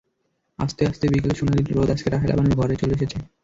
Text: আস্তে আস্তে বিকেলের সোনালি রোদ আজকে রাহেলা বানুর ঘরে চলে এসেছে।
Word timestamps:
আস্তে 0.59 0.81
আস্তে 0.85 1.05
বিকেলের 1.07 1.37
সোনালি 1.37 1.61
রোদ 1.69 1.89
আজকে 1.91 2.07
রাহেলা 2.09 2.35
বানুর 2.37 2.57
ঘরে 2.59 2.75
চলে 2.75 2.93
এসেছে। 2.97 3.17